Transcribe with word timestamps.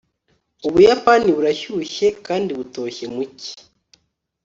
ubuyapani 0.67 1.29
burashyushye 1.35 2.07
kandi 2.25 2.49
butoshye 2.57 3.05
mu 3.13 3.23
cyi 3.39 3.53